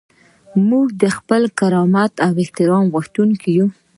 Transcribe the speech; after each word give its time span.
موږ 0.69 0.85
د 1.01 1.03
خپل 1.17 1.41
کرامت 1.59 2.13
او 2.25 2.31
احترام 2.43 2.83
غوښتونکي 2.93 3.49
یو. 3.57 3.67